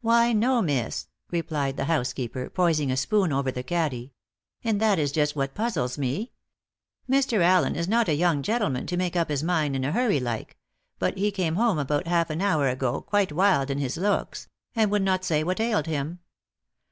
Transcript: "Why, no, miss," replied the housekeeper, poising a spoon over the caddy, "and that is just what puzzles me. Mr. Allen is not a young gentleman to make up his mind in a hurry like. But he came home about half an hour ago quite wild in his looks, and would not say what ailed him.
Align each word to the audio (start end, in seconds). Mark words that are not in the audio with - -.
"Why, 0.00 0.32
no, 0.32 0.60
miss," 0.60 1.06
replied 1.30 1.76
the 1.76 1.84
housekeeper, 1.84 2.50
poising 2.50 2.90
a 2.90 2.96
spoon 2.96 3.32
over 3.32 3.52
the 3.52 3.62
caddy, 3.62 4.12
"and 4.64 4.80
that 4.80 4.98
is 4.98 5.12
just 5.12 5.36
what 5.36 5.54
puzzles 5.54 5.96
me. 5.96 6.32
Mr. 7.08 7.40
Allen 7.42 7.76
is 7.76 7.86
not 7.86 8.08
a 8.08 8.14
young 8.16 8.42
gentleman 8.42 8.88
to 8.88 8.96
make 8.96 9.14
up 9.14 9.28
his 9.28 9.44
mind 9.44 9.76
in 9.76 9.84
a 9.84 9.92
hurry 9.92 10.18
like. 10.18 10.58
But 10.98 11.16
he 11.16 11.30
came 11.30 11.54
home 11.54 11.78
about 11.78 12.08
half 12.08 12.28
an 12.30 12.42
hour 12.42 12.66
ago 12.68 13.02
quite 13.02 13.30
wild 13.30 13.70
in 13.70 13.78
his 13.78 13.96
looks, 13.96 14.48
and 14.74 14.90
would 14.90 15.02
not 15.02 15.24
say 15.24 15.44
what 15.44 15.60
ailed 15.60 15.86
him. 15.86 16.18